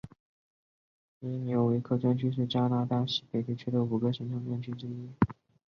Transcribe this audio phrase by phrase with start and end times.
[1.19, 5.11] 因纽维克专区是加拿大西北地区五个行政专区之一。